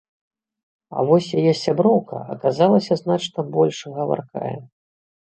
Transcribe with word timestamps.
А 0.95 1.03
вось 1.09 1.27
яе 1.41 1.51
сяброўка 1.65 2.21
аказалася 2.37 2.97
значна 3.03 3.45
больш 3.59 3.77
гаваркая. 3.99 4.55